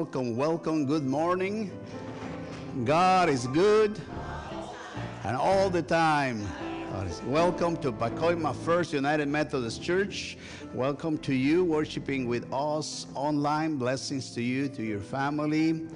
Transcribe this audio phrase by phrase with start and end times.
[0.00, 0.86] Welcome, welcome.
[0.86, 1.70] Good morning.
[2.86, 4.00] God is good
[5.24, 6.48] and all the time.
[7.26, 10.38] Welcome to Pacoima First United Methodist Church.
[10.72, 13.76] Welcome to you worshiping with us online.
[13.76, 15.86] Blessings to you, to your family.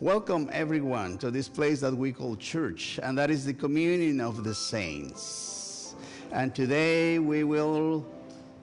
[0.00, 4.42] Welcome everyone to this place that we call church, and that is the communion of
[4.42, 5.94] the saints.
[6.32, 8.06] And today we will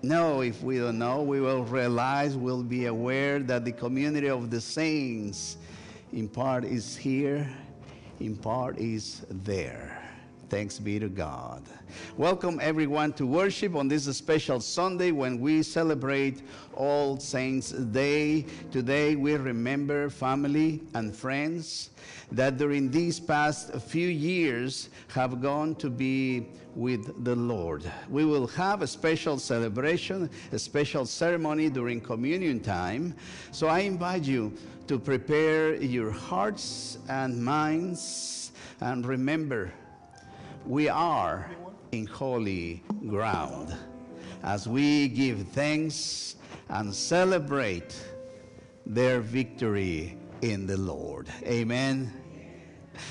[0.07, 4.49] know, if we don't know, we will realize, we'll be aware that the community of
[4.49, 5.57] the saints
[6.13, 7.49] in part is here,
[8.19, 9.94] in part is there.
[10.47, 11.63] Thanks be to God.
[12.17, 16.43] Welcome everyone to worship on this special Sunday when we celebrate
[16.75, 18.45] All Saints Day.
[18.71, 21.89] Today we remember family and friends
[22.31, 27.83] that during these past few years have gone to be with the Lord.
[28.07, 33.15] We will have a special celebration, a special ceremony during communion time.
[33.51, 34.53] So I invite you
[34.87, 39.73] to prepare your hearts and minds and remember
[40.65, 41.49] we are
[41.91, 43.75] in holy ground
[44.43, 46.35] as we give thanks
[46.69, 47.95] and celebrate
[48.85, 51.27] their victory in the Lord.
[51.43, 52.11] Amen.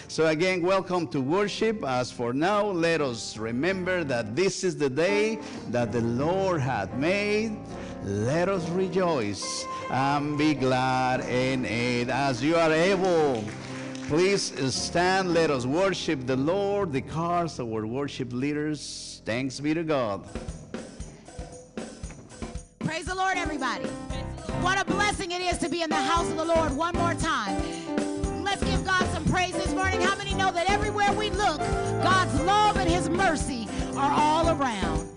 [0.08, 1.84] So, again, welcome to worship.
[1.84, 6.94] As for now, let us remember that this is the day that the Lord hath
[6.94, 7.56] made.
[8.02, 13.44] Let us rejoice and be glad in it as you are able.
[14.08, 15.33] Please stand.
[15.33, 16.92] Let us worship the Lord.
[16.92, 19.22] The cars, our worship leaders.
[19.24, 20.27] Thanks be to God.
[22.80, 23.86] Praise the Lord, everybody.
[24.61, 27.14] What a blessing it is to be in the house of the Lord one more
[27.14, 27.62] time.
[28.45, 30.02] Let's give God some praise this morning.
[30.02, 31.58] How many know that everywhere we look,
[32.02, 35.14] God's love and His mercy are all around?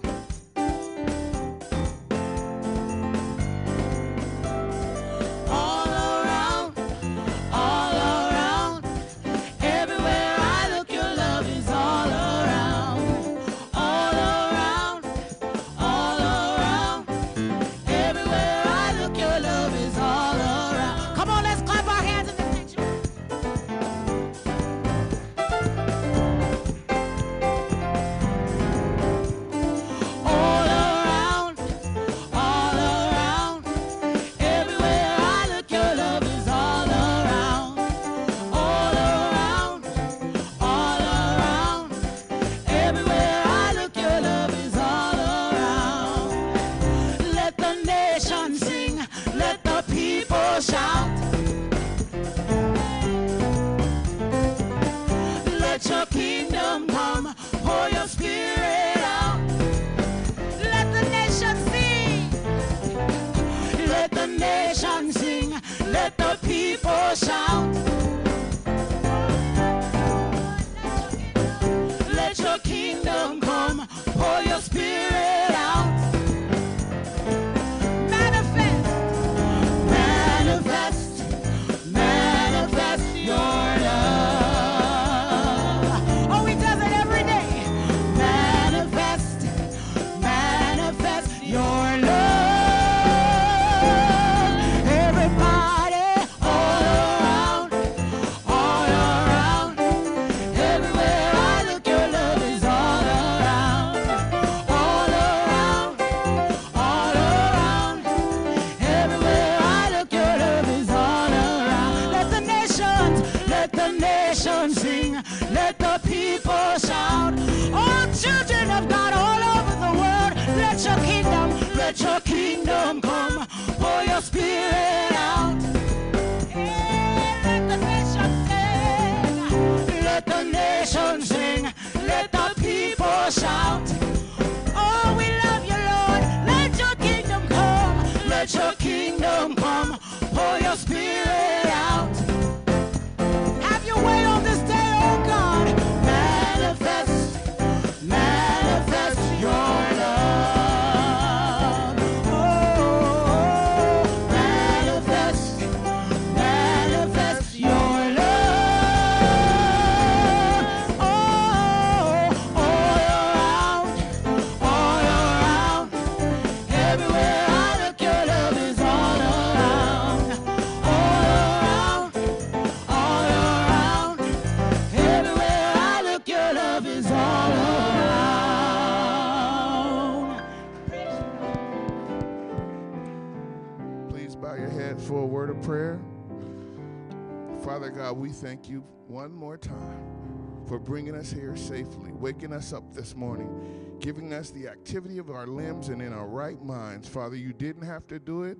[191.67, 196.13] Safely, waking us up this morning, giving us the activity of our limbs and in
[196.13, 197.09] our right minds.
[197.09, 198.57] Father, you didn't have to do it,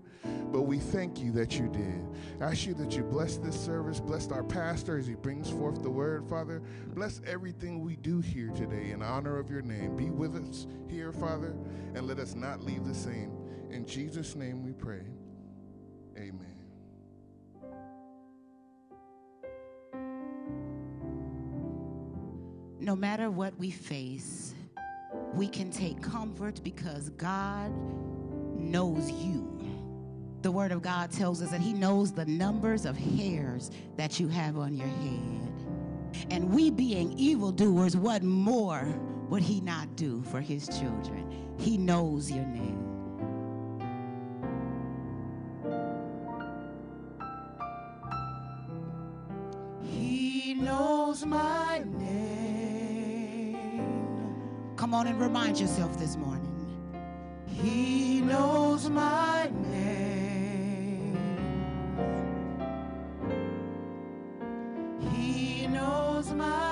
[0.51, 2.06] but we thank you that you did.
[2.42, 5.81] I ask you that you bless this service, bless our pastor as he brings forth
[5.81, 6.62] the word, Father.
[6.88, 9.95] Bless everything we do here today in honor of your name.
[9.95, 11.56] Be with us here, Father,
[11.95, 13.31] and let us not leave the same.
[13.71, 15.06] In Jesus' name we pray.
[22.88, 24.54] No matter what we face,
[25.34, 27.69] we can take comfort because God
[28.57, 29.60] knows you.
[30.42, 34.30] The Word of God tells us that He knows the numbers of hairs that you
[34.30, 36.28] have on your head.
[36.31, 38.88] And we, being evildoers, what more
[39.28, 41.54] would He not do for His children?
[41.60, 42.86] He knows your name.
[49.83, 52.06] He knows my name.
[54.88, 56.48] Come on and remind yourself this morning.
[57.45, 61.18] He knows my name.
[65.12, 66.67] He knows my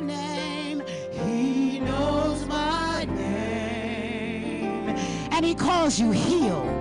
[0.00, 0.82] name.
[1.10, 4.88] He knows my name.
[5.30, 6.79] And he calls you healed.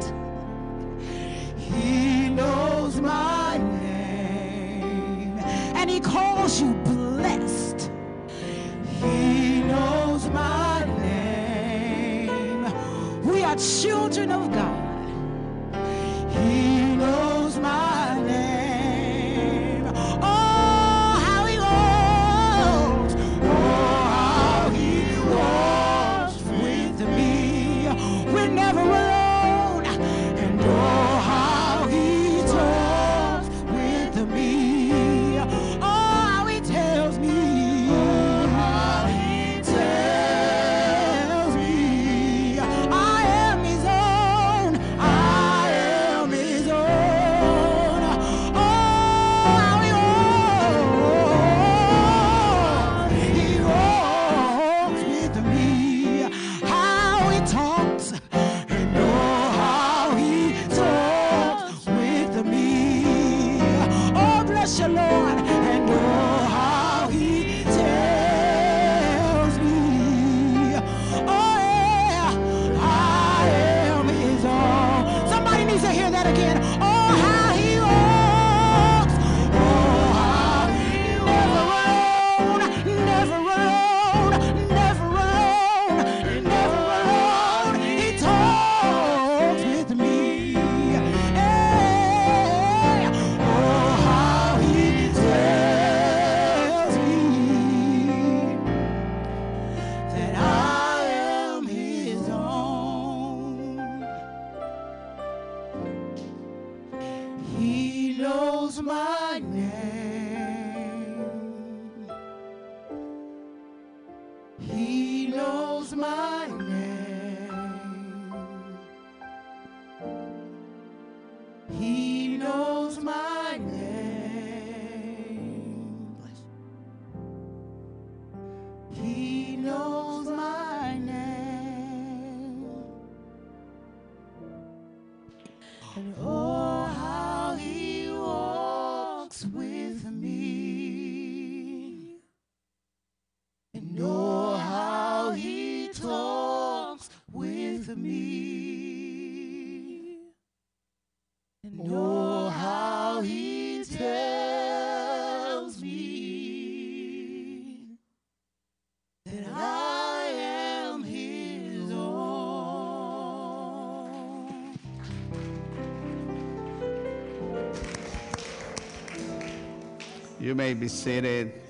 [170.49, 171.61] You may be seated.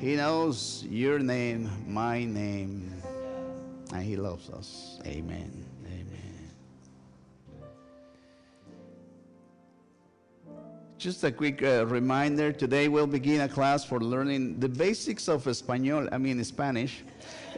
[0.00, 3.02] He knows your name, my name,
[3.92, 5.00] and He loves us.
[5.04, 5.50] Amen.
[5.84, 6.50] Amen.
[10.98, 15.44] Just a quick uh, reminder today we'll begin a class for learning the basics of
[15.48, 17.02] Espanol, I mean Spanish.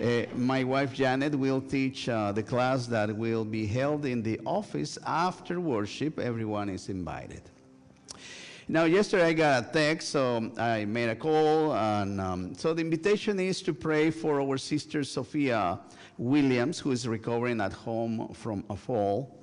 [0.01, 4.41] Uh, my wife Janet will teach uh, the class that will be held in the
[4.47, 6.19] office after worship.
[6.19, 7.51] Everyone is invited.
[8.67, 11.75] Now, yesterday I got a text, so I made a call.
[11.75, 15.81] And um, so the invitation is to pray for our sister Sophia
[16.17, 19.39] Williams, who is recovering at home from a fall.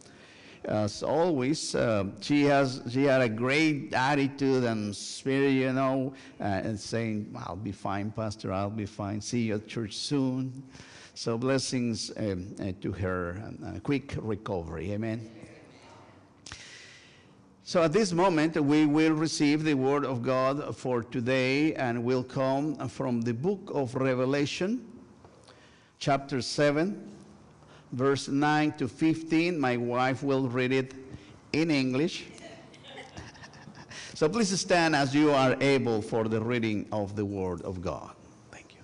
[0.66, 6.44] As always, uh, she has she had a great attitude and spirit, you know, uh,
[6.44, 8.54] and saying, "I'll be fine, Pastor.
[8.54, 9.22] I'll be fine.
[9.22, 10.64] See you at church soon."
[11.16, 14.92] So blessings um, uh, to her and a quick recovery.
[14.94, 15.30] Amen.
[17.72, 22.22] So at this moment, we will receive the word of God for today and will
[22.22, 24.86] come from the book of Revelation,
[25.98, 27.02] chapter 7,
[27.94, 29.58] verse 9 to 15.
[29.58, 30.94] My wife will read it
[31.54, 32.26] in English.
[34.16, 38.12] so please stand as you are able for the reading of the word of God.
[38.52, 38.82] Thank you.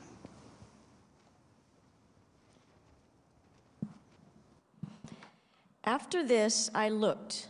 [5.84, 7.50] After this, I looked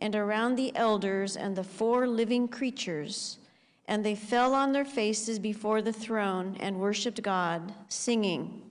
[0.00, 3.38] and around the elders and the four living creatures.
[3.86, 8.62] And they fell on their faces before the throne and worshiped God, singing,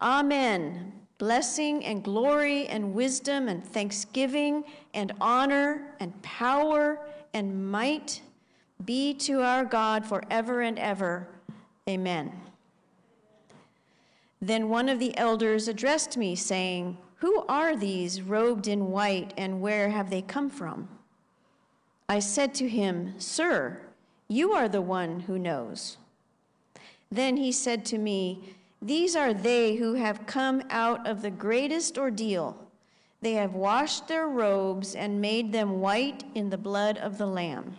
[0.00, 0.92] Amen.
[1.18, 7.00] Blessing and glory and wisdom and thanksgiving and honor and power
[7.32, 8.20] and might
[8.84, 11.26] be to our God forever and ever.
[11.88, 12.32] Amen.
[14.42, 19.60] Then one of the elders addressed me, saying, who are these robed in white, and
[19.60, 20.88] where have they come from?
[22.08, 23.80] I said to him, Sir,
[24.28, 25.96] you are the one who knows.
[27.10, 31.98] Then he said to me, These are they who have come out of the greatest
[31.98, 32.56] ordeal.
[33.22, 37.74] They have washed their robes and made them white in the blood of the Lamb.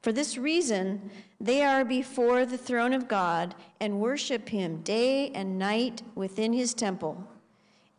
[0.00, 5.58] For this reason, they are before the throne of God and worship him day and
[5.58, 7.28] night within his temple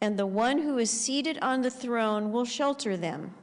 [0.01, 3.33] and the one who is seated on the throne will shelter them.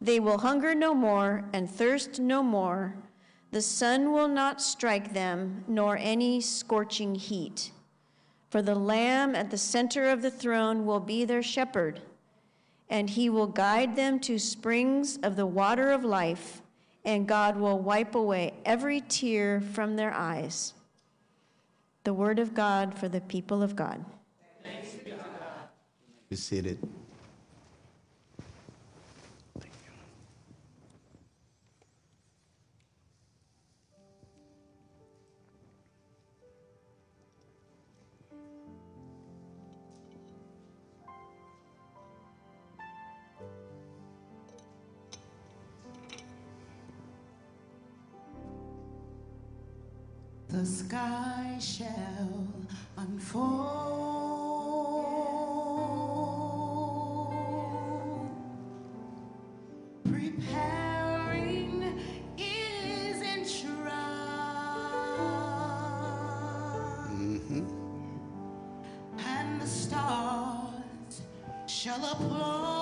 [0.00, 2.96] They will hunger no more and thirst no more.
[3.52, 7.70] The sun will not strike them, nor any scorching heat.
[8.50, 12.00] For the Lamb at the center of the throne will be their shepherd,
[12.88, 16.60] and he will guide them to springs of the water of life,
[17.04, 20.74] and God will wipe away every tear from their eyes.
[22.04, 24.04] The word of God for the people of God.
[26.36, 26.78] Be seated.
[50.50, 52.46] The sky shall
[52.98, 54.45] unfold,
[71.86, 72.75] shall applaud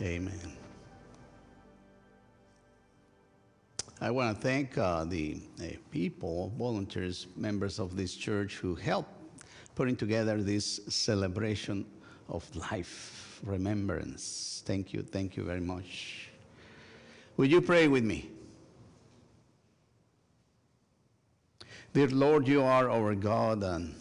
[0.00, 0.52] Amen.
[4.00, 9.10] I want to thank uh, the uh, people, volunteers, members of this church who helped
[9.76, 11.86] putting together this celebration
[12.28, 14.62] of life, remembrance.
[14.66, 16.30] Thank you, thank you very much.
[17.36, 18.28] Will you pray with me?
[21.92, 23.94] Dear Lord, you are our God and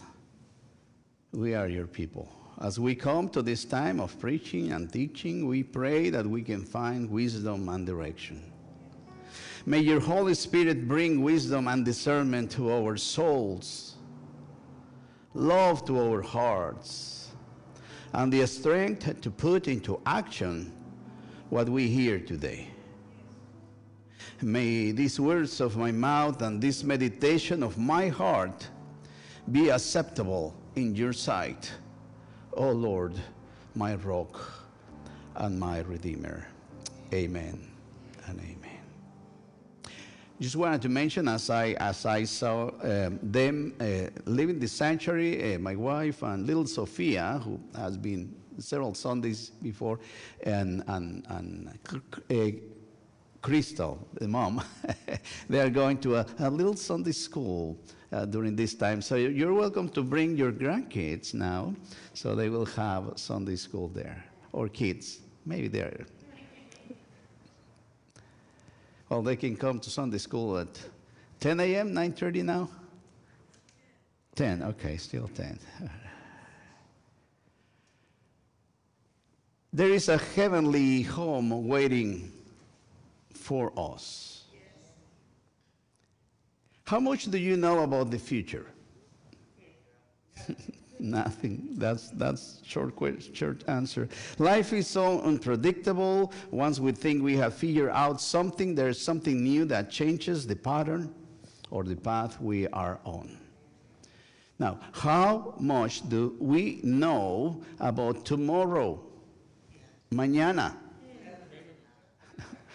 [1.32, 2.41] we are your people.
[2.62, 6.64] As we come to this time of preaching and teaching, we pray that we can
[6.64, 8.52] find wisdom and direction.
[9.66, 13.96] May your Holy Spirit bring wisdom and discernment to our souls,
[15.34, 17.32] love to our hearts,
[18.14, 20.72] and the strength to put into action
[21.50, 22.68] what we hear today.
[24.44, 28.68] May these words of my mouth and this meditation of my heart
[29.52, 31.72] be acceptable in your sight,
[32.54, 33.14] O Lord,
[33.76, 34.40] my rock
[35.36, 36.48] and my redeemer.
[37.14, 37.72] Amen
[38.28, 38.80] and amen.
[40.40, 45.56] Just wanted to mention, as I as I saw um, them uh, leaving the sanctuary,
[45.56, 50.00] uh, my wife and little Sophia, who has been several Sundays before,
[50.44, 51.80] and and and
[52.32, 52.58] uh,
[53.42, 54.64] Crystal, the mom,
[55.50, 57.78] they are going to a, a little Sunday school
[58.12, 59.02] uh, during this time.
[59.02, 61.74] So you're welcome to bring your grandkids now,
[62.14, 66.06] so they will have Sunday school there, or kids, maybe they're.
[69.10, 70.80] Well, they can come to Sunday school at
[71.42, 72.70] 10 a.m., 9:30 now.
[74.36, 75.60] 10, okay, still 10.
[79.74, 82.32] There is a heavenly home waiting
[83.34, 84.31] for us.
[86.92, 88.66] How much do you know about the future?
[91.00, 91.70] Nothing.
[91.78, 92.96] That's that's short
[93.34, 94.10] short answer.
[94.40, 96.34] Life is so unpredictable.
[96.52, 101.16] Once we think we have figured out something, there's something new that changes the pattern
[101.70, 103.38] or the path we are on.
[104.60, 109.00] Now, how much do we know about tomorrow?
[110.12, 110.76] Mañana.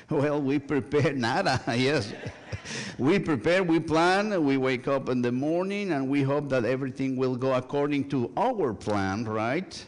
[0.11, 2.12] Well, we prepare nada, yes.
[2.97, 7.16] we prepare, we plan, we wake up in the morning, and we hope that everything
[7.16, 9.85] will go according to our plan, right?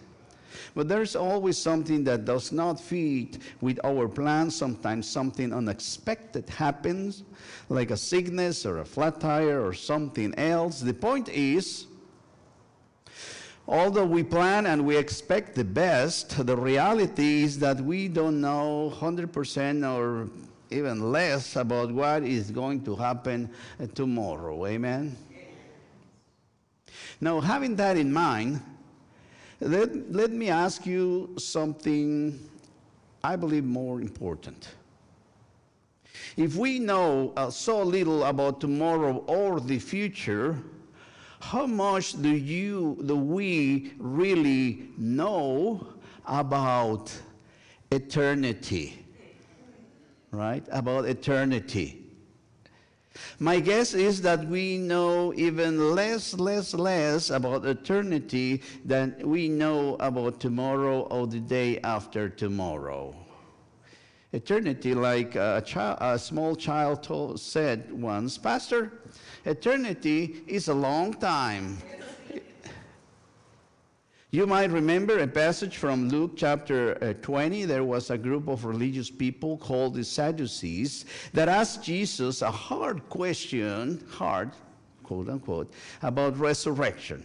[0.74, 4.50] But there's always something that does not fit with our plan.
[4.50, 7.24] Sometimes something unexpected happens,
[7.68, 10.80] like a sickness or a flat tire or something else.
[10.80, 11.87] The point is,
[13.68, 18.92] although we plan and we expect the best, the reality is that we don't know
[18.96, 20.30] 100% or
[20.70, 23.50] even less about what is going to happen
[23.80, 24.66] uh, tomorrow.
[24.66, 25.16] Amen?
[27.20, 28.62] Now, having that in mind,
[29.60, 32.38] let, let me ask you something
[33.22, 34.68] I believe more important.
[36.36, 40.56] If we know uh, so little about tomorrow or the future,
[41.40, 45.86] how much do you do we really know
[46.26, 47.12] about
[47.90, 49.04] eternity?
[50.30, 50.64] Right?
[50.70, 52.04] About eternity.
[53.40, 59.96] My guess is that we know even less less less about eternity than we know
[60.00, 63.14] about tomorrow or the day after tomorrow.
[64.32, 68.92] Eternity like a, child, a small child told, said once pastor
[69.44, 71.78] eternity is a long time.
[74.30, 77.64] You might remember a passage from Luke chapter uh, 20.
[77.64, 83.08] There was a group of religious people called the Sadducees that asked Jesus a hard
[83.08, 84.50] question, hard,
[85.02, 85.72] quote unquote,
[86.02, 87.24] about resurrection.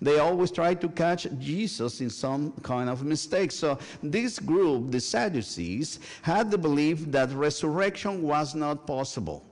[0.00, 3.50] They always try to catch Jesus in some kind of mistake.
[3.50, 9.44] So this group, the Sadducees, had the belief that resurrection was not possible.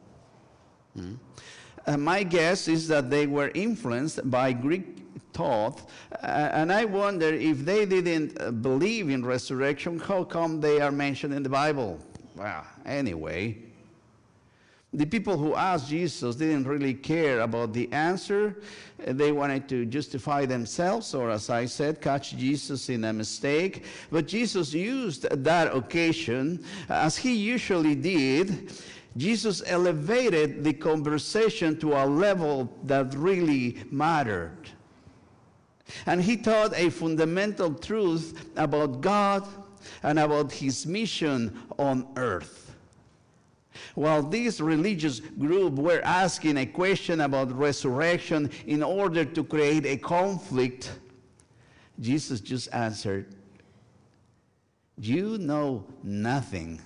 [0.95, 1.15] Hmm?
[1.87, 4.99] Uh, my guess is that they were influenced by Greek
[5.33, 10.81] thought, uh, and I wonder if they didn't uh, believe in resurrection, how come they
[10.81, 11.99] are mentioned in the Bible?
[12.35, 13.59] Well, anyway,
[14.93, 18.63] the people who asked Jesus didn't really care about the answer.
[18.99, 23.85] They wanted to justify themselves, or as I said, catch Jesus in a mistake.
[24.11, 28.73] But Jesus used that occasion, as he usually did.
[29.17, 34.69] Jesus elevated the conversation to a level that really mattered.
[36.05, 39.47] And he taught a fundamental truth about God
[40.03, 42.75] and about his mission on earth.
[43.95, 49.97] While this religious group were asking a question about resurrection in order to create a
[49.97, 50.93] conflict,
[52.01, 53.35] Jesus just answered,
[54.99, 56.81] You know nothing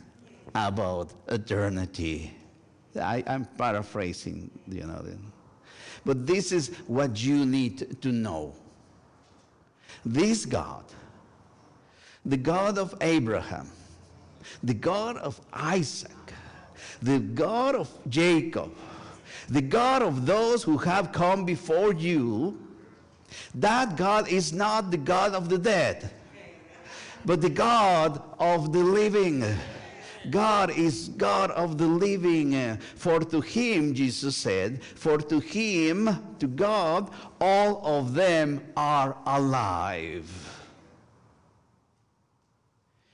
[0.54, 2.34] about eternity.
[3.00, 5.04] I, am paraphrasing, you know.
[6.04, 8.54] But this is what you need to know.
[10.04, 10.84] This God,
[12.24, 13.70] the God of Abraham,
[14.62, 16.10] the God of Isaac,
[17.02, 18.74] the God of Jacob,
[19.48, 22.58] the God of those who have come before you,
[23.54, 26.10] that God is not the God of the dead,
[27.24, 29.44] but the God of the living.
[30.28, 32.76] God is God of the living.
[32.96, 40.58] For to him, Jesus said, for to him, to God, all of them are alive.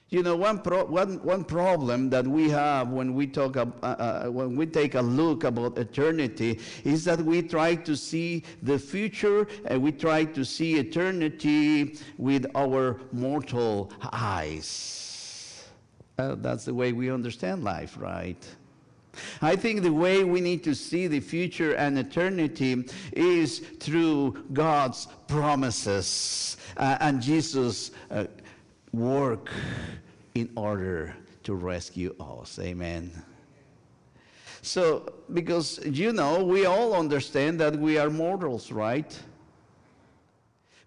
[0.09, 4.27] You know, one, pro- one, one problem that we have when we, talk uh, uh,
[4.29, 9.49] when we take a look about eternity is that we try to see the future
[9.65, 15.06] and we try to see eternity with our mortal eyes.
[16.19, 18.43] Uh, that's the way we understand life, right?
[19.43, 25.09] I think the way we need to see the future and eternity is through God's
[25.29, 28.25] promises uh, and Jesus' uh,
[28.93, 29.51] work
[30.35, 32.59] in order to rescue us.
[32.59, 33.11] Amen.
[34.63, 39.19] So, because you know, we all understand that we are mortals, right?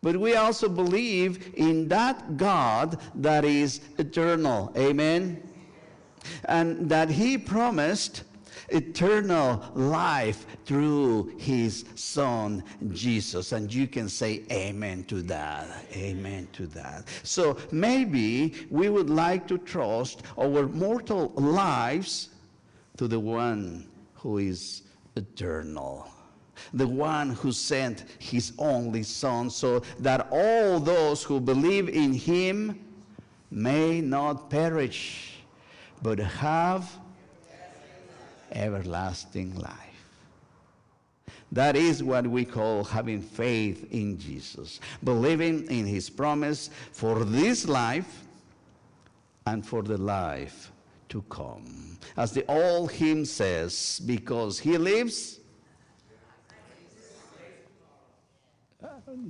[0.02, 4.72] But we also believe in that God that is eternal.
[4.78, 5.44] Amen.
[6.46, 8.24] And that He promised
[8.72, 13.52] eternal life through his son Jesus.
[13.52, 15.68] And you can say amen to that.
[15.94, 17.08] Amen to that.
[17.24, 22.30] So maybe we would like to trust our mortal lives
[22.98, 24.84] to the one who is
[25.16, 26.10] eternal
[26.74, 32.80] the one who sent his only son so that all those who believe in him
[33.52, 35.42] may not perish
[36.02, 36.90] but have
[38.52, 39.76] everlasting life.
[41.52, 47.68] That is what we call having faith in Jesus, believing in his promise for this
[47.68, 48.24] life
[49.48, 50.72] and for the life
[51.10, 51.98] to come.
[52.16, 55.40] As the old hymn says, because he lives,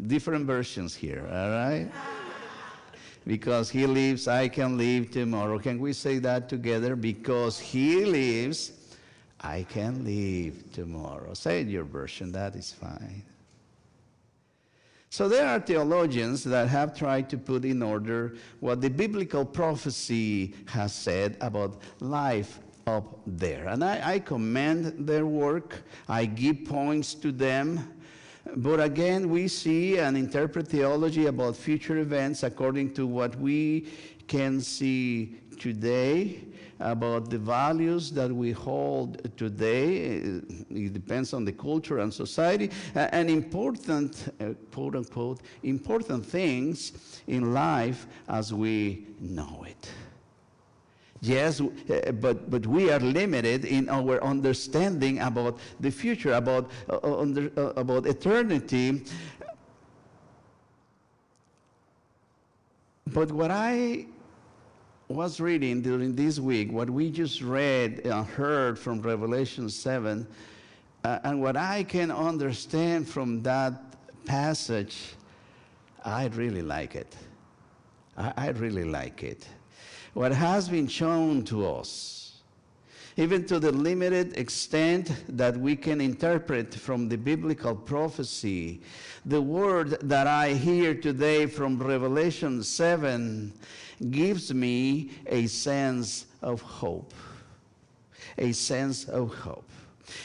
[0.07, 1.89] different versions here, all right?
[3.25, 5.59] Because he lives, I can live tomorrow.
[5.59, 6.95] Can we say that together?
[6.95, 8.71] Because he lives,
[9.41, 11.33] I can leave tomorrow.
[11.33, 13.23] Say your version, that is fine.
[15.11, 20.53] So there are theologians that have tried to put in order what the biblical prophecy
[20.67, 23.67] has said about life up there.
[23.67, 27.98] And I, I commend their work, I give points to them.
[28.55, 33.87] But again, we see and interpret theology about future events according to what we
[34.27, 36.41] can see today
[36.79, 39.97] about the values that we hold today.
[40.69, 42.71] It depends on the culture and society.
[42.95, 46.93] And important, uh, quote unquote, important things
[47.27, 49.91] in life as we know it.
[51.21, 56.97] Yes, uh, but, but we are limited in our understanding about the future, about, uh,
[57.03, 59.03] uh under, uh, about eternity.
[63.07, 64.05] But what I
[65.09, 70.25] was reading during this week, what we just read and heard from Revelation 7,
[71.03, 73.73] uh, and what I can understand from that
[74.25, 75.15] passage,
[76.05, 77.13] I really like it.
[78.15, 79.47] I, I really like it.
[80.13, 82.19] What has been shown to us
[83.19, 88.79] even to the limited extent that we can interpret from the biblical prophecy.
[89.25, 93.51] The word that I hear today from Revelation 7
[94.09, 97.13] gives me a sense of hope.
[98.37, 99.68] A sense of hope.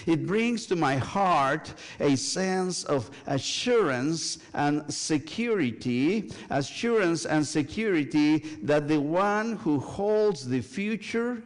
[0.07, 8.89] It brings to my heart a sense of assurance and security, assurance and security that
[8.89, 11.43] the one who holds the future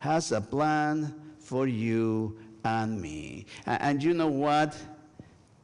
[0.00, 3.46] has a plan for you and me.
[3.66, 4.76] And you know what?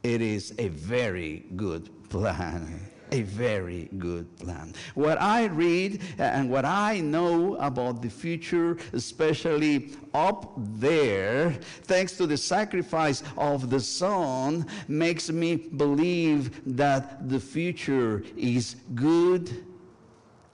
[0.03, 4.73] It is a very good plan a very good plan.
[4.95, 11.51] What I read and what I know about the future, especially up there,
[11.83, 19.63] thanks to the sacrifice of the Son, makes me believe that the future is good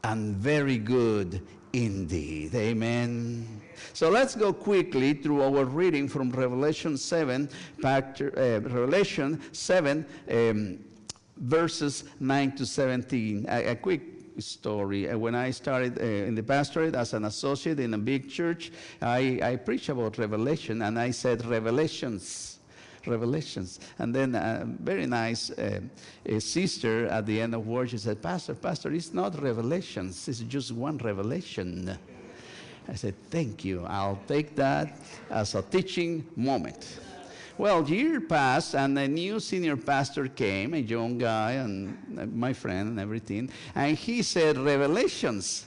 [0.04, 1.41] and very good
[1.72, 2.54] indeed.
[2.56, 3.62] Amen.
[3.93, 7.50] So let's go quickly through our reading from Revelation 7,
[7.84, 10.80] uh, Revelation 7, um,
[11.39, 13.45] verses 9 to 17.
[13.49, 14.02] A, a quick
[14.41, 15.10] story.
[15.10, 18.71] Uh, when I started uh, in the pastorate as an associate in a big church,
[19.02, 22.60] I, I preached about Revelation and I said, Revelations.
[23.06, 23.80] Revelations.
[23.97, 25.80] And then a very nice uh,
[26.25, 30.71] a sister at the end of worship said, Pastor, Pastor, it's not Revelations, it's just
[30.71, 31.97] one revelation.
[32.88, 33.86] I said, Thank you.
[33.86, 34.97] I'll take that
[35.30, 36.99] as a teaching moment.
[37.60, 42.54] Well, year passed, and a new senior pastor came, a young guy, and uh, my
[42.54, 45.65] friend, and everything, and he said, Revelations.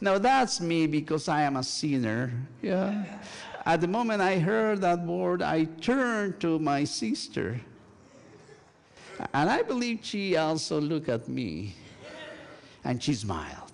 [0.00, 2.32] Now, that's me because I am a sinner.
[2.62, 3.04] Yeah.
[3.66, 7.60] At the moment I heard that word, I turned to my sister.
[9.34, 11.74] And I believe she also looked at me.
[12.84, 13.72] And she smiled.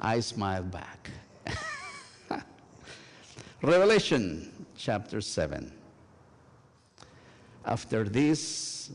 [0.00, 1.10] I smiled back.
[3.60, 5.77] Revelation chapter 7.
[7.68, 8.90] After this,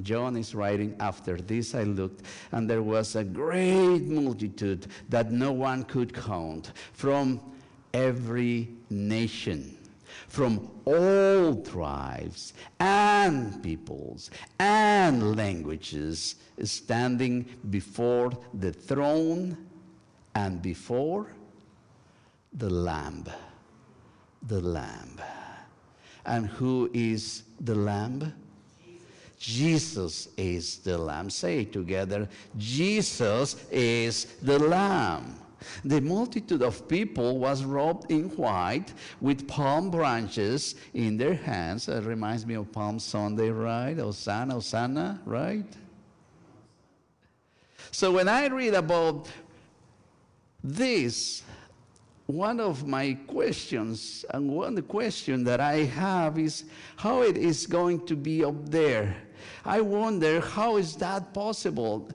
[0.00, 5.52] John is writing, After this I looked, and there was a great multitude that no
[5.52, 7.40] one could count from
[7.92, 9.76] every nation,
[10.28, 19.58] from all tribes and peoples and languages, standing before the throne
[20.34, 21.34] and before
[22.54, 23.26] the Lamb.
[24.42, 25.20] The Lamb.
[26.26, 28.34] And who is the Lamb?
[29.38, 31.30] Jesus is the Lamb.
[31.30, 35.36] Say together Jesus is the Lamb.
[35.84, 41.88] The multitude of people was robed in white with palm branches in their hands.
[41.88, 43.96] It reminds me of Palm Sunday, right?
[43.96, 45.66] Hosanna, Hosanna, right?
[47.90, 49.28] So when I read about
[50.62, 51.42] this,
[52.26, 56.64] one of my questions, and one question that I have is
[56.96, 59.16] how it is going to be up there.
[59.64, 62.08] I wonder how is that possible?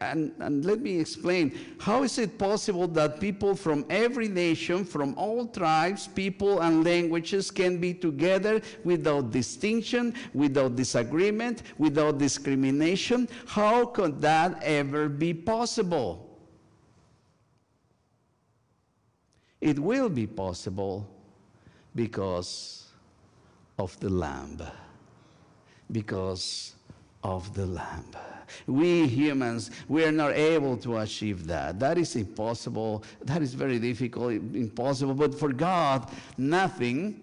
[0.00, 1.58] And, and let me explain.
[1.78, 7.50] How is it possible that people from every nation, from all tribes, people, and languages
[7.50, 13.28] can be together without distinction, without disagreement, without discrimination?
[13.46, 16.31] How could that ever be possible?
[19.62, 21.08] It will be possible
[21.94, 22.88] because
[23.78, 24.60] of the Lamb.
[25.90, 26.74] Because
[27.22, 28.10] of the Lamb.
[28.66, 31.78] We humans, we are not able to achieve that.
[31.78, 33.04] That is impossible.
[33.22, 35.14] That is very difficult, impossible.
[35.14, 37.20] But for God, nothing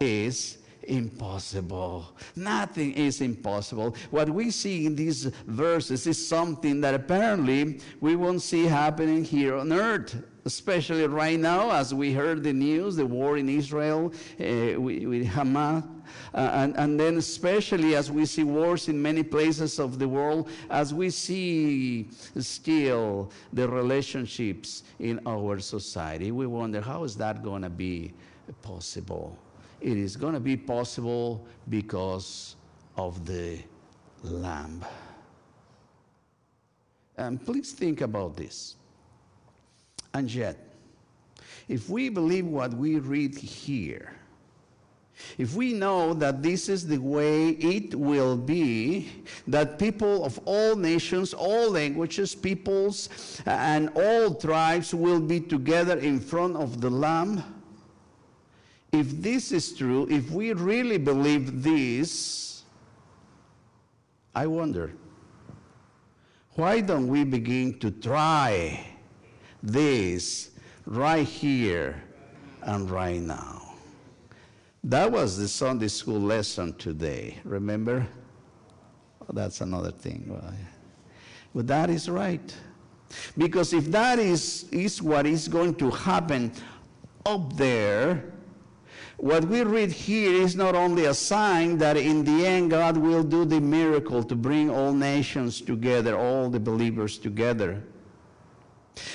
[0.00, 2.16] is impossible.
[2.34, 3.94] Nothing is impossible.
[4.10, 9.54] What we see in these verses is something that apparently we won't see happening here
[9.54, 14.80] on earth especially right now, as we heard the news, the war in Israel uh,
[14.80, 15.84] with, with, Hamas.
[16.32, 20.48] Uh, and, and then, especially as we see wars in many places of the world,
[20.70, 27.62] as we see still the relationships in our society, we wonder how is that going
[27.62, 28.12] to be
[28.62, 29.36] possible?
[29.80, 32.54] It is going to be possible because
[32.96, 33.58] of the
[34.22, 34.84] Lamb.
[37.16, 38.76] And please think about this.
[40.16, 40.56] And yet,
[41.68, 44.14] if we believe what we read here,
[45.36, 49.12] if we know that this is the way it will be,
[49.46, 55.98] that people of all nations, all languages, peoples, uh, and all tribes will be together
[55.98, 57.44] in front of the Lamb,
[58.92, 62.62] if this is true, if we really believe this,
[64.34, 64.94] I wonder,
[66.54, 68.95] why don't we begin to try
[69.66, 70.50] this
[70.86, 72.02] right here
[72.62, 73.74] and right now.
[74.84, 77.38] That was the Sunday school lesson today.
[77.44, 78.06] Remember?
[79.22, 80.40] Oh, that's another thing.
[81.54, 82.54] But that is right.
[83.36, 86.52] Because if that is, is what is going to happen
[87.24, 88.24] up there,
[89.16, 93.22] what we read here is not only a sign that in the end God will
[93.22, 97.82] do the miracle to bring all nations together, all the believers together.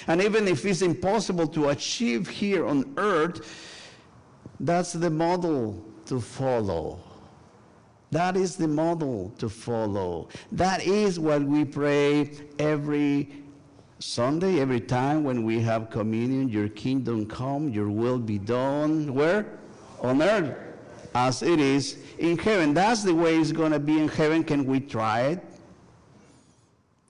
[0.07, 3.41] And even if it's impossible to achieve here on earth,
[4.59, 6.99] that's the model to follow.
[8.11, 10.27] That is the model to follow.
[10.51, 13.29] That is what we pray every
[13.99, 16.49] Sunday, every time when we have communion.
[16.49, 19.13] Your kingdom come, your will be done.
[19.13, 19.57] Where?
[20.01, 20.57] On earth,
[21.15, 22.73] as it is in heaven.
[22.73, 24.43] That's the way it's going to be in heaven.
[24.43, 25.43] Can we try it?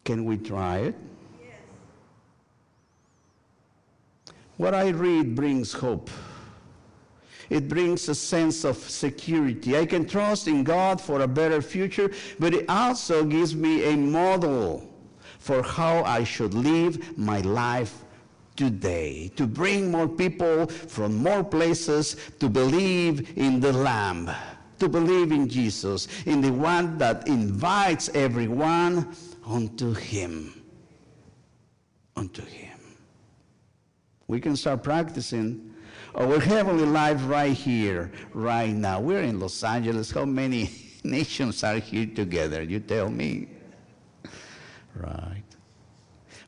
[0.03, 0.95] Can we try it?
[1.41, 1.55] Yes.
[4.61, 6.11] What I read brings hope
[7.49, 9.75] it brings a sense of security.
[9.75, 13.97] I can trust in God for a better future, but it also gives me a
[13.97, 14.87] model
[15.39, 18.05] for how I should live my life
[18.55, 24.29] today, to bring more people from more places to believe in the Lamb,
[24.77, 30.53] to believe in Jesus, in the one that invites everyone unto Him.
[32.15, 32.70] Unto Him.
[34.31, 35.73] We can start practicing
[36.15, 39.01] oh, our heavenly life right here, right now.
[39.01, 40.09] We're in Los Angeles.
[40.09, 40.71] How many
[41.03, 42.63] nations are here together?
[42.63, 43.49] You tell me.
[44.95, 45.40] Right.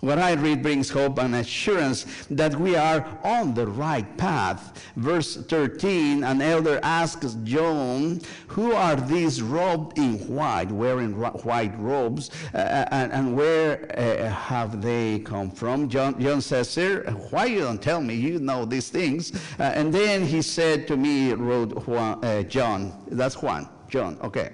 [0.04, 4.92] What I read brings hope and assurance that we are on the right path.
[4.98, 12.32] Verse 13, an elder asks John, Who are these robed in white, wearing white robes,
[12.54, 15.88] uh, uh, and, and, where uh, have they come from?
[15.88, 18.14] John, John says, Sir, why you don't tell me?
[18.14, 19.32] You know these things.
[19.58, 24.52] Uh, and then he said to me, wrote Juan, uh, John, that's Juan, John, okay.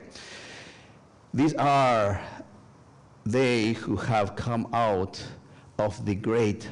[1.34, 2.22] These are
[3.26, 5.24] they who have come out
[5.80, 6.68] of the great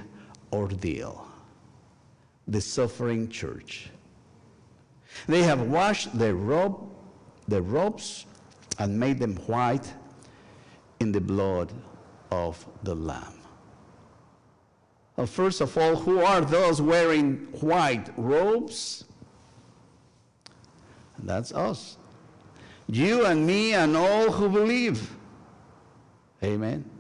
[0.52, 1.28] ordeal,
[2.48, 3.89] the suffering church.
[5.28, 6.89] They have washed their, robe,
[7.48, 8.26] their robes
[8.78, 9.91] and made them white
[11.00, 11.74] in the blood
[12.32, 13.34] of the Lamb.
[15.15, 19.06] Well, first of all, who are those wearing white robes?
[21.17, 21.98] That's us.
[22.88, 25.15] You and me and all who believe.
[26.43, 26.96] Amen.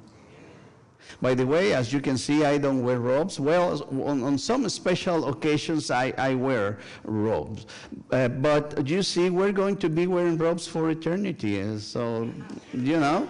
[1.19, 3.39] By the way, as you can see, I don't wear robes.
[3.39, 7.65] Well, on, on some special occasions, I, I wear robes.
[8.11, 11.79] Uh, but you see, we're going to be wearing robes for eternity.
[11.79, 12.29] So,
[12.73, 13.27] you know,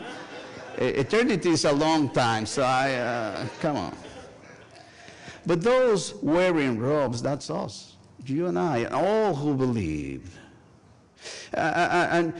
[0.77, 2.45] eternity is a long time.
[2.45, 3.95] So I, uh, come on.
[5.45, 7.95] But those wearing robes, that's us,
[8.25, 10.37] you and I, and all who believe.
[11.55, 12.33] Uh, uh, uh and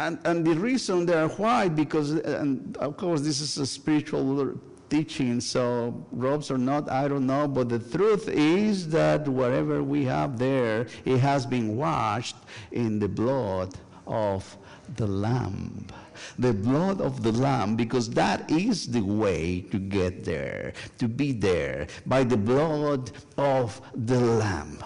[0.00, 4.58] and, and the reason they're white, because, and of course, this is a spiritual
[4.88, 10.04] teaching, so robes or not, I don't know, but the truth is that whatever we
[10.04, 12.36] have there, it has been washed
[12.72, 13.74] in the blood
[14.06, 14.56] of
[14.96, 15.86] the Lamb.
[16.38, 21.32] The blood of the Lamb, because that is the way to get there, to be
[21.32, 24.82] there, by the blood of the Lamb.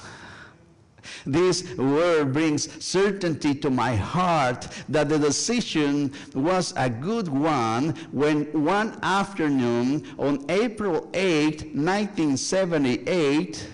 [1.26, 8.44] This word brings certainty to my heart that the decision was a good one when
[8.64, 13.68] one afternoon on April 8, 1978,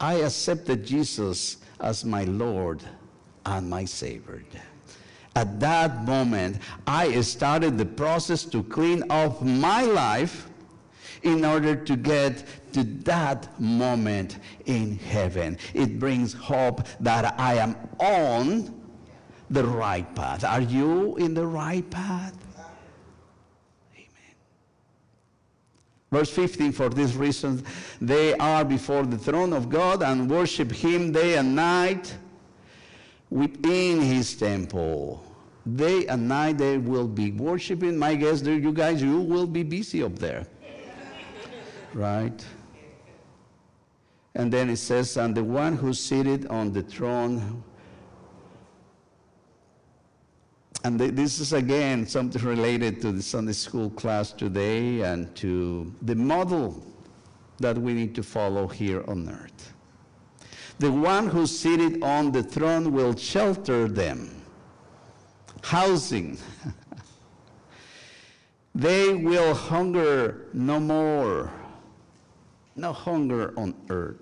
[0.00, 2.82] I accepted Jesus as my Lord
[3.46, 4.42] and my Savior.
[5.36, 10.48] At that moment, I started the process to clean up my life
[11.22, 12.44] in order to get
[12.74, 15.56] to that moment in heaven.
[15.72, 18.82] It brings hope that I am on
[19.48, 20.44] the right path.
[20.44, 22.36] Are you in the right path?
[23.94, 24.34] Amen.
[26.10, 27.64] Verse 15, for this reason,
[28.00, 32.12] they are before the throne of God and worship Him day and night
[33.30, 35.24] within His temple.
[35.76, 37.96] Day and night they will be worshiping.
[37.96, 40.46] My guess, you guys, you will be busy up there
[41.94, 42.44] right?
[44.34, 47.62] And then it says, and the one who's seated on the throne.
[50.82, 56.14] And this is again something related to the Sunday school class today and to the
[56.14, 56.84] model
[57.58, 59.72] that we need to follow here on earth.
[60.80, 64.42] The one who's seated on the throne will shelter them,
[65.62, 66.36] housing.
[68.74, 71.52] they will hunger no more
[72.76, 74.20] no hunger on earth.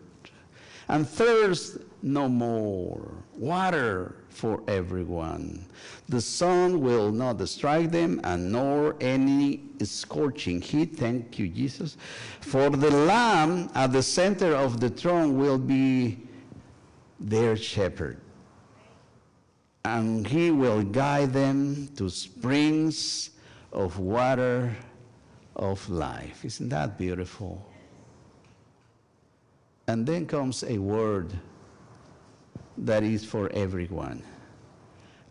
[0.92, 3.14] And thirst no more.
[3.38, 5.64] Water for everyone.
[6.10, 10.96] The sun will not strike them, and nor any scorching heat.
[10.96, 11.96] Thank you, Jesus.
[12.40, 16.18] For the Lamb at the center of the throne will be
[17.18, 18.20] their shepherd.
[19.86, 23.30] And he will guide them to springs
[23.72, 24.76] of water
[25.56, 26.44] of life.
[26.44, 27.71] Isn't that beautiful?
[29.86, 31.32] And then comes a word
[32.78, 34.22] that is for everyone.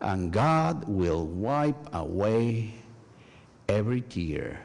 [0.00, 2.74] And God will wipe away
[3.68, 4.60] every tear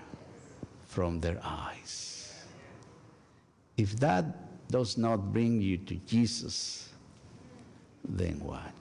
[0.86, 2.34] from their eyes.
[3.78, 6.90] If that does not bring you to Jesus,
[8.08, 8.74] then what?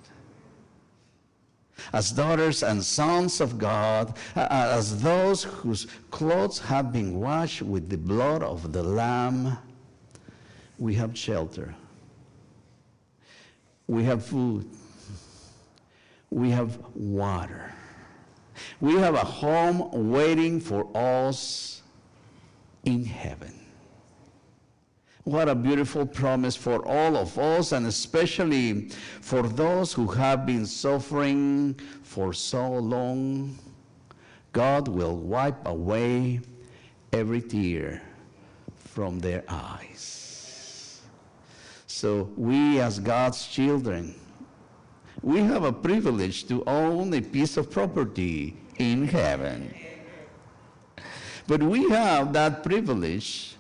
[1.93, 7.99] As daughters and sons of God, as those whose clothes have been washed with the
[7.99, 9.59] blood of the Lamb,
[10.79, 11.75] we have shelter
[13.87, 14.69] we have food.
[16.31, 17.73] We have water.
[18.81, 21.83] We have a home waiting for us
[22.85, 23.53] in heaven.
[25.25, 28.89] What a beautiful promise for all of us, and especially
[29.21, 33.59] for those who have been suffering for so long.
[34.53, 36.41] God will wipe away
[37.13, 38.03] every tear
[38.77, 40.26] from their eyes.
[41.97, 44.15] So we as God's children,
[45.23, 49.75] we have a privilege to own a piece of property in heaven.
[51.47, 53.57] But we have that privilege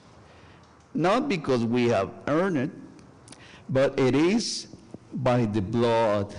[0.92, 2.70] not because we have earned it,
[3.70, 4.66] but it is
[5.14, 6.36] by the blood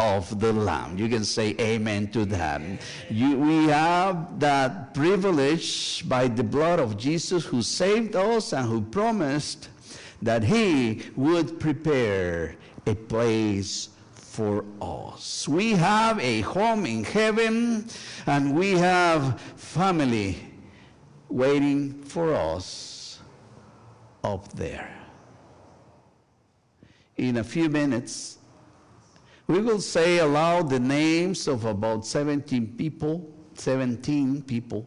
[0.00, 0.98] of the Lamb.
[0.98, 2.60] You can say amen to that.
[3.08, 8.80] You, we have that privilege by the blood of Jesus who saved us and who
[8.80, 9.68] promised
[10.22, 12.56] that he would prepare
[12.86, 15.48] a place for us.
[15.48, 17.88] We have a home in heaven
[18.26, 20.36] and we have family
[21.28, 23.20] waiting for us
[24.22, 24.92] up there.
[27.16, 28.38] In a few minutes,
[29.46, 34.86] we will say aloud the names of about 17 people, 17 people,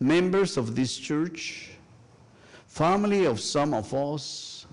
[0.00, 1.75] members of this church
[2.76, 4.66] family of some of us,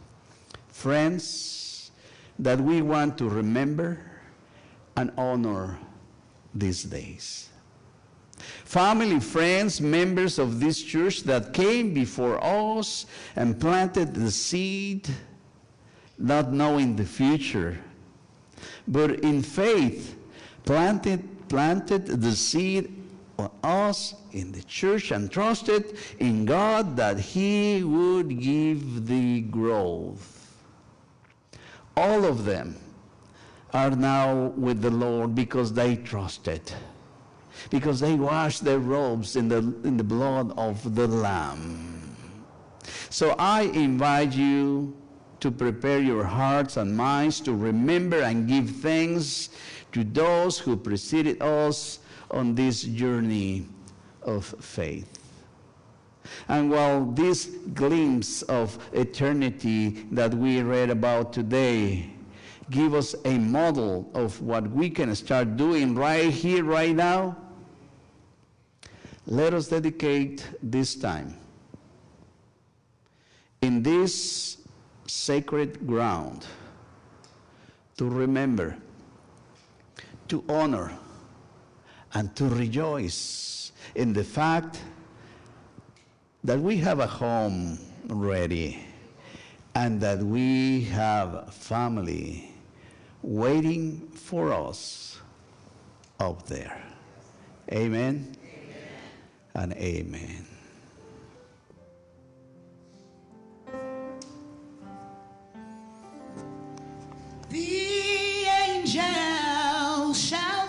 [0.67, 1.89] friends
[2.37, 3.97] that we want to remember
[4.97, 5.79] and honor
[6.53, 7.47] these days.
[8.65, 13.05] Family, friends, members of this church that came before us
[13.37, 15.07] and planted the seed,
[16.17, 17.79] not knowing the future,
[18.85, 20.17] but in faith
[20.65, 23.02] planted, planted the seed
[23.37, 30.55] on us in the church and trusted in God that He would give the growth.
[31.95, 32.75] All of them
[33.73, 36.71] are now with the Lord because they trusted,
[37.69, 42.15] because they washed their robes in the, in the blood of the Lamb.
[43.09, 44.95] So I invite you
[45.39, 49.49] to prepare your hearts and minds to remember and give thanks
[49.91, 51.99] to those who preceded us
[52.33, 53.67] on this journey
[54.23, 55.19] of faith.
[56.47, 62.09] And while this glimpse of eternity that we read about today
[62.69, 67.35] give us a model of what we can start doing right here, right now,
[69.25, 71.37] let us dedicate this time
[73.61, 74.57] in this
[75.07, 76.45] sacred ground
[77.97, 78.75] to remember,
[80.27, 80.91] to honor,
[82.13, 84.79] and to rejoice in the fact
[86.43, 88.79] that we have a home ready
[89.75, 92.51] and that we have family
[93.21, 95.19] waiting for us
[96.19, 96.81] up there.
[97.71, 98.75] Amen, amen.
[99.55, 100.45] and amen.
[107.49, 110.67] The angel shall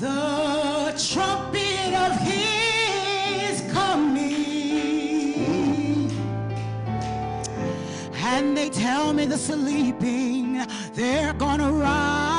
[0.00, 4.36] the trumpet of his coming.
[8.14, 12.35] And they tell me the sleeping, they're gonna rise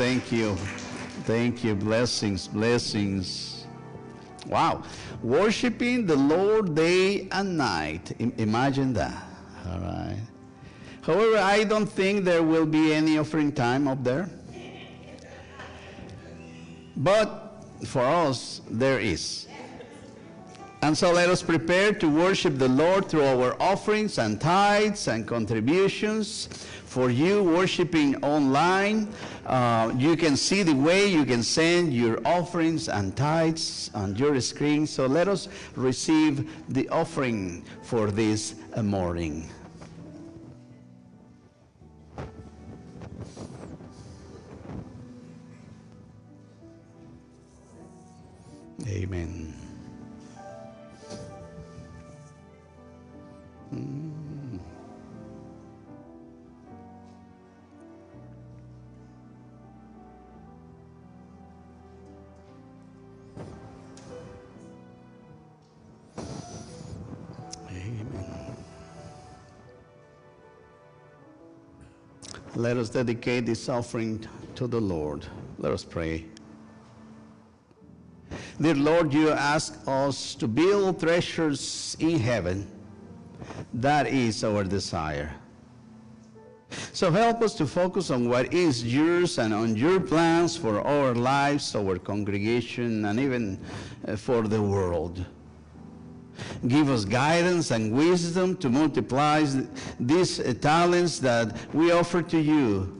[0.00, 0.54] thank you.
[1.26, 1.74] Thank you.
[1.74, 3.66] Blessings, blessings.
[4.46, 4.82] Wow.
[5.22, 8.10] Worshiping the Lord day and night.
[8.18, 9.22] Im- imagine that.
[9.68, 10.16] All right.
[11.02, 14.30] However, I don't think there will be any offering time up there.
[16.96, 19.48] But for us, there is.
[20.90, 25.24] And so let us prepare to worship the Lord through our offerings and tithes and
[25.24, 26.46] contributions.
[26.84, 29.06] For you worshiping online,
[29.46, 34.40] uh, you can see the way you can send your offerings and tithes on your
[34.40, 34.84] screen.
[34.84, 39.48] So let us receive the offering for this morning.
[48.88, 49.59] Amen.
[72.70, 75.26] Let us dedicate this offering to the Lord.
[75.58, 76.26] Let us pray.
[78.60, 82.70] Dear Lord, you ask us to build treasures in heaven.
[83.74, 85.34] That is our desire.
[86.92, 91.12] So help us to focus on what is yours and on your plans for our
[91.12, 93.58] lives, our congregation, and even
[94.06, 95.26] uh, for the world.
[96.68, 99.46] Give us guidance and wisdom to multiply
[99.98, 102.96] these uh, talents that we offer to you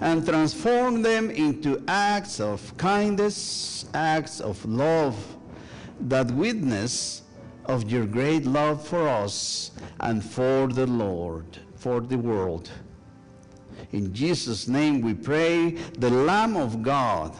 [0.00, 5.16] and transform them into acts of kindness, acts of love
[6.00, 7.22] that witness
[7.64, 12.70] of your great love for us and for the Lord, for the world.
[13.92, 17.34] In Jesus' name we pray, the Lamb of God.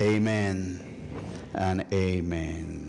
[0.00, 0.80] Amen
[1.54, 1.92] and amen.
[1.92, 2.85] Amen.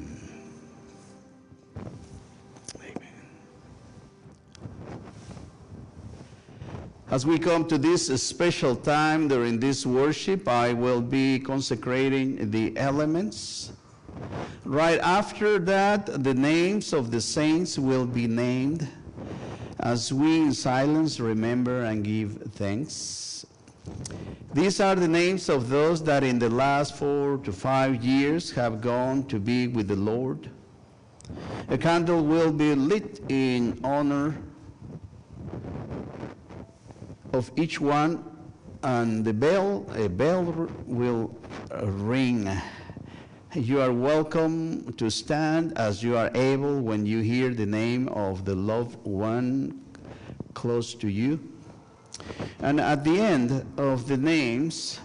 [7.10, 12.76] As we come to this special time during this worship, I will be consecrating the
[12.78, 13.72] elements.
[14.66, 18.90] Right after that, the names of the saints will be named
[19.80, 23.46] as we in silence remember and give thanks.
[24.54, 28.82] These are the names of those that in the last four to five years have
[28.82, 30.50] gone to be with the Lord.
[31.70, 34.36] A candle will be lit in honor
[37.34, 38.24] of each one,
[38.84, 41.36] and the bell, a bell will
[41.84, 42.50] ring.
[43.54, 48.46] You are welcome to stand as you are able when you hear the name of
[48.46, 49.82] the loved one
[50.54, 51.40] close to you.
[52.60, 55.00] And at the end of the names,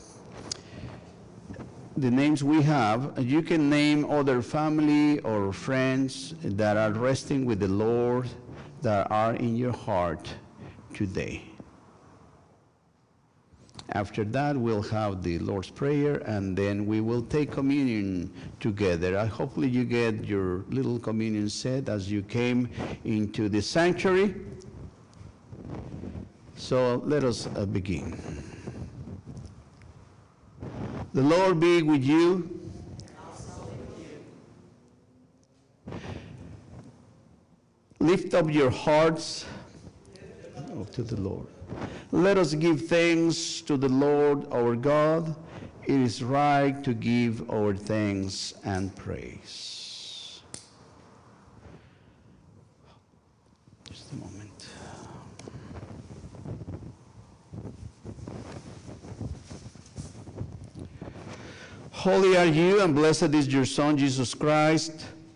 [1.96, 7.60] the names we have, you can name other family or friends that are resting with
[7.60, 8.28] the Lord
[8.80, 10.28] that are in your heart
[10.94, 11.51] today.
[13.94, 19.26] After that, we'll have the Lord's Prayer, and then we will take communion together.
[19.26, 22.70] Hopefully, you get your little communion set as you came
[23.04, 24.34] into the sanctuary.
[26.56, 28.16] So let us uh, begin.
[31.12, 32.60] The Lord be with you.
[38.00, 39.44] Lift up your hearts
[40.92, 41.51] to the Lord.
[42.10, 45.34] Let us give thanks to the Lord our God.
[45.84, 50.40] It is right to give our thanks and praise.
[53.90, 54.66] Just a moment.
[61.90, 65.06] Holy are you, and blessed is your Son, Jesus Christ.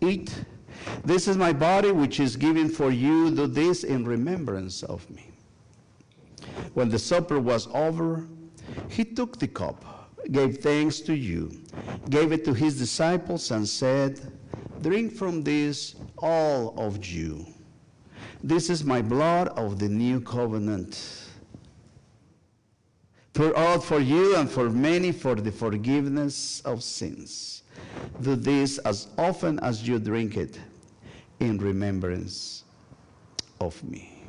[0.00, 0.44] eat.
[1.04, 3.30] This is my body, which is given for you.
[3.30, 5.30] Do this in remembrance of me.
[6.74, 8.26] When the supper was over,
[8.88, 9.84] he took the cup,
[10.30, 11.50] gave thanks to you,
[12.08, 14.20] gave it to his disciples, and said,
[14.82, 17.46] Drink from this, all of you.
[18.42, 21.26] This is my blood of the new covenant.
[23.34, 27.59] Pour out for you and for many for the forgiveness of sins.
[28.22, 30.60] Do this as often as you drink it
[31.40, 32.64] in remembrance
[33.60, 34.22] of me.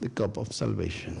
[0.00, 1.20] The cup of salvation.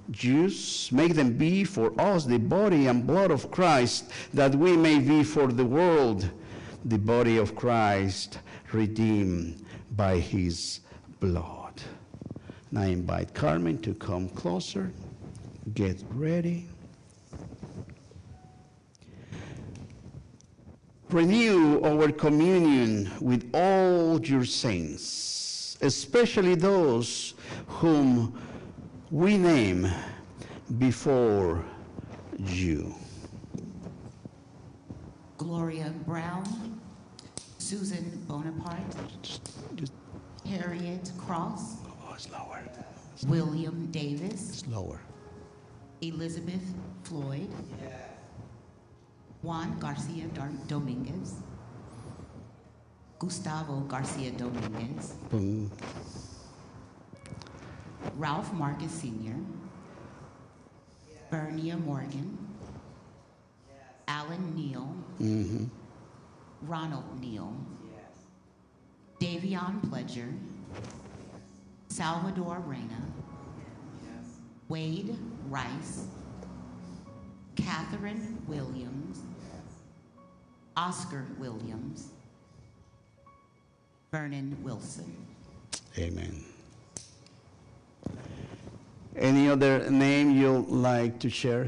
[0.11, 0.91] juice.
[0.91, 5.23] Make them be for us the body and blood of Christ, that we may be
[5.23, 6.29] for the world
[6.85, 8.39] the body of Christ,
[8.71, 10.79] redeemed by his
[11.19, 11.81] blood.
[12.71, 14.91] Now I invite Carmen to come closer.
[15.75, 16.67] Get ready.
[21.09, 25.31] Renew our communion with all your saints
[25.81, 27.33] especially those
[27.67, 28.39] whom
[29.11, 29.87] we name
[30.77, 31.63] before
[32.39, 32.95] you.
[35.37, 36.79] Gloria Brown,
[37.57, 39.93] Susan Bonaparte, Just, just
[40.47, 42.61] Harriet Cross, oh, slower,
[43.27, 44.99] William Davis, slower.
[46.01, 46.63] Elizabeth
[47.03, 47.49] Floyd,
[49.41, 51.35] Juan Garcia Dar- Dominguez,
[53.19, 55.71] Gustavo Garcia Dominguez, Boom.
[58.17, 59.35] Ralph Marcus Sr.,
[61.31, 62.37] Bernia Morgan,
[64.07, 64.83] Alan Neal,
[65.17, 65.65] hmm
[66.63, 67.55] Ronald Neal,
[69.19, 70.31] Davion Pledger,
[71.87, 73.01] Salvador Reyna,
[74.67, 75.17] Wade
[75.49, 76.05] Rice,
[77.55, 79.21] Catherine Williams,
[80.75, 82.09] Oscar Williams,
[84.11, 85.15] Vernon Wilson.
[85.97, 86.43] Amen.
[89.15, 91.67] Any other name you'd like to share?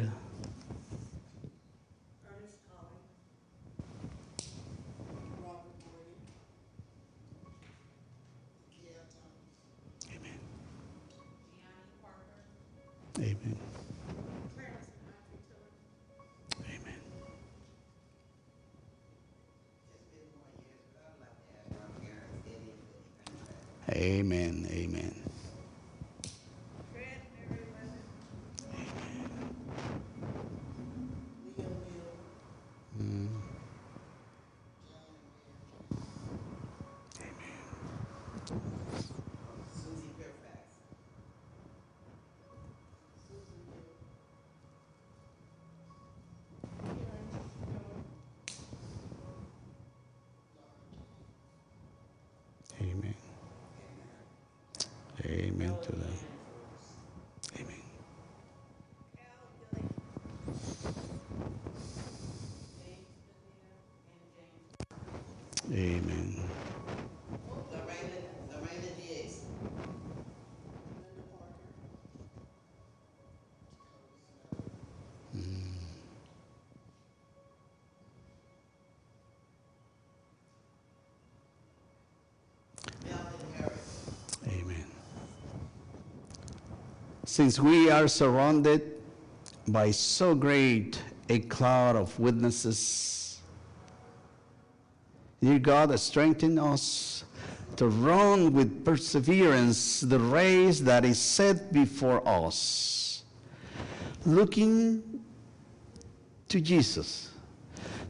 [10.09, 10.39] Amen.
[13.19, 13.57] Amen.
[16.65, 16.95] Amen.
[23.89, 24.65] Amen.
[24.65, 24.67] Amen.
[24.71, 25.12] Amen.
[87.33, 88.91] Since we are surrounded
[89.67, 93.39] by so great a cloud of witnesses,
[95.41, 97.23] dear God, strengthen us
[97.75, 103.23] to run with perseverance the race that is set before us,
[104.27, 105.01] looking
[106.49, 107.31] to Jesus,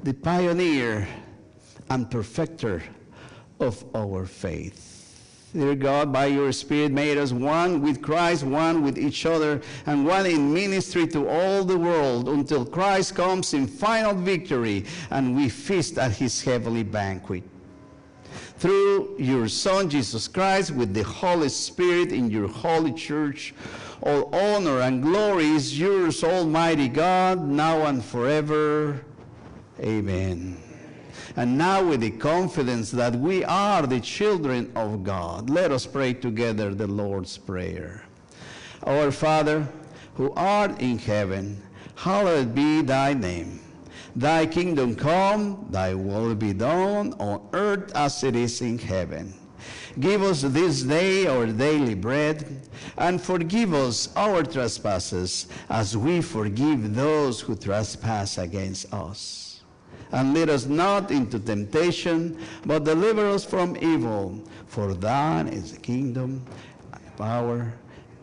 [0.03, 1.07] the pioneer
[1.89, 2.83] and perfecter
[3.61, 4.92] of our faith.
[5.53, 10.05] Dear God, by your Spirit, made us one with Christ, one with each other, and
[10.05, 15.49] one in ministry to all the world until Christ comes in final victory and we
[15.49, 17.43] feast at his heavenly banquet
[18.57, 23.53] through your Son, Jesus Christ, with the Holy Spirit in your holy church.
[24.01, 29.03] All honor and glory is yours, Almighty God, now and forever.
[29.79, 30.57] Amen.
[31.35, 36.13] And now, with the confidence that we are the children of God, let us pray
[36.13, 38.03] together the Lord's Prayer.
[38.83, 39.67] Our Father,
[40.13, 41.59] who art in heaven,
[41.95, 43.59] hallowed be thy name.
[44.15, 49.33] Thy kingdom come, thy will be done on earth as it is in heaven.
[49.99, 52.61] Give us this day our daily bread,
[52.97, 59.52] and forgive us our trespasses as we forgive those who trespass against us.
[60.13, 64.41] And lead us not into temptation, but deliver us from evil.
[64.67, 66.45] For thine is the kingdom,
[66.93, 67.73] and the power,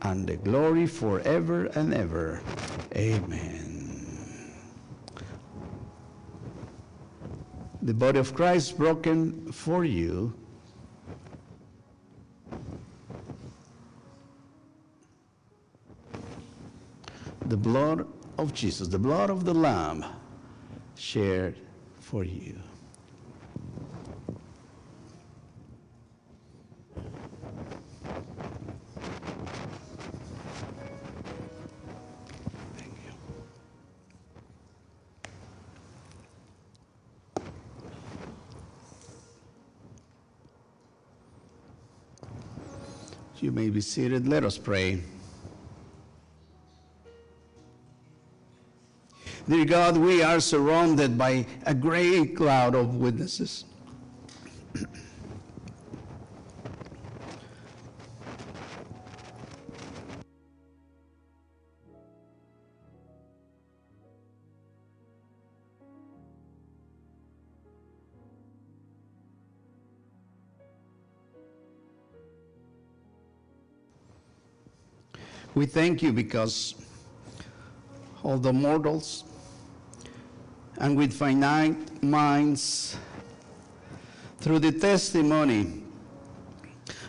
[0.02, 2.40] and the glory forever and ever.
[2.96, 3.70] Amen.
[7.82, 10.34] the body of Christ broken for you.
[17.46, 18.06] The blood
[18.38, 20.04] of Jesus, the blood of the Lamb
[20.94, 21.58] shared
[22.10, 22.58] for you.
[43.38, 44.26] You may be seated.
[44.26, 45.00] Let us pray.
[49.48, 53.64] Dear God, we are surrounded by a great cloud of witnesses.
[75.54, 76.76] We thank you because
[78.22, 79.24] all the mortals
[80.80, 82.96] and with finite minds,
[84.38, 85.82] through the testimony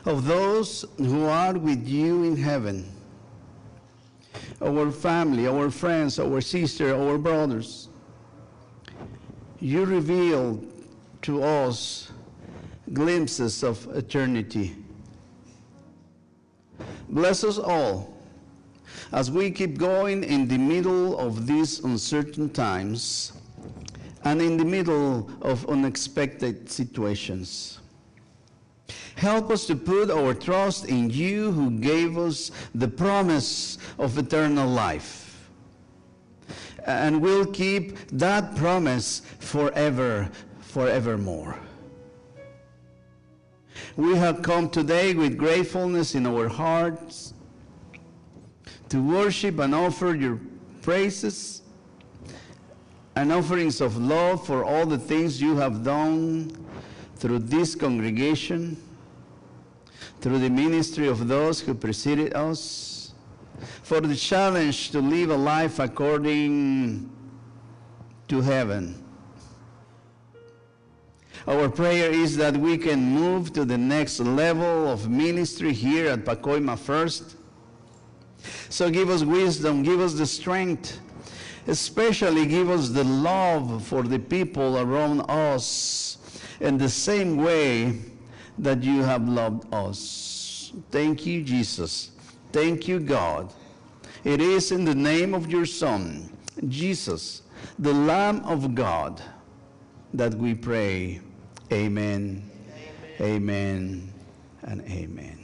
[0.05, 2.85] of those who are with you in heaven,
[4.61, 7.87] our family, our friends, our sister, our brothers,
[9.61, 10.61] you reveal
[11.21, 12.11] to us
[12.91, 14.75] glimpses of eternity.
[17.07, 18.17] Bless us all
[19.13, 23.33] as we keep going in the middle of these uncertain times
[24.23, 27.79] and in the middle of unexpected situations.
[29.15, 34.67] Help us to put our trust in you who gave us the promise of eternal
[34.67, 35.49] life.
[36.85, 41.55] And we'll keep that promise forever, forevermore.
[43.95, 47.33] We have come today with gratefulness in our hearts
[48.89, 50.39] to worship and offer your
[50.81, 51.60] praises
[53.15, 56.51] and offerings of love for all the things you have done
[57.17, 58.81] through this congregation,
[60.21, 63.13] through the ministry of those who preceded us,
[63.83, 67.09] for the challenge to live a life according
[68.27, 69.03] to heaven.
[71.47, 76.23] Our prayer is that we can move to the next level of ministry here at
[76.23, 77.35] Pacoima First.
[78.69, 80.99] So give us wisdom, give us the strength,
[81.67, 86.17] especially give us the love for the people around us
[86.59, 87.99] in the same way
[88.57, 90.73] that you have loved us.
[90.91, 92.11] Thank you, Jesus.
[92.51, 93.51] Thank you, God.
[94.23, 96.31] It is in the name of your Son,
[96.67, 97.41] Jesus,
[97.79, 99.21] the Lamb of God,
[100.13, 101.21] that we pray.
[101.71, 102.43] Amen,
[103.19, 104.13] amen, amen
[104.63, 105.40] and amen.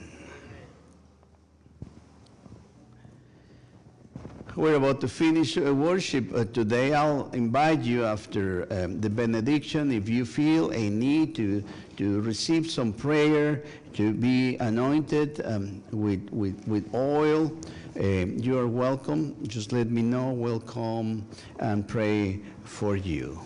[4.57, 6.91] We're about to finish uh, worship uh, today.
[6.91, 11.63] I'll invite you after um, the benediction, if you feel a need to,
[11.97, 17.55] to receive some prayer, to be anointed um, with, with, with oil,
[17.99, 19.35] uh, you are welcome.
[19.47, 20.31] Just let me know.
[20.31, 21.27] We'll come
[21.59, 23.39] and pray for you.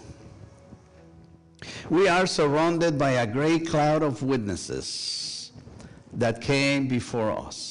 [1.89, 5.51] We are surrounded by a great cloud of witnesses
[6.14, 7.71] that came before us.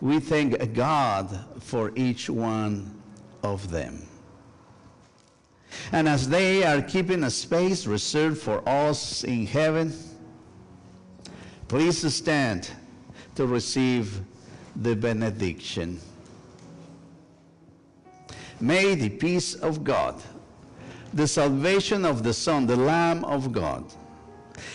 [0.00, 3.00] We thank God for each one
[3.42, 4.06] of them.
[5.92, 9.92] And as they are keeping a space reserved for us in heaven,
[11.68, 12.70] please stand
[13.34, 14.20] to receive
[14.76, 16.00] the benediction.
[18.60, 20.22] May the peace of God,
[21.12, 23.84] the salvation of the Son, the Lamb of God,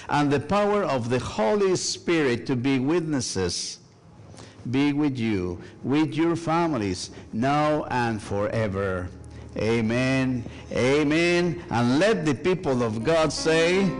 [0.09, 3.78] and the power of the Holy Spirit to be witnesses
[4.71, 9.09] be with you, with your families, now and forever.
[9.57, 10.43] Amen.
[10.71, 11.63] Amen.
[11.69, 13.91] And let the people of God say,